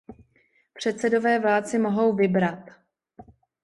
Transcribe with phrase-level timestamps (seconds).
[0.73, 2.59] Předsedové vlád si mohou vybrat.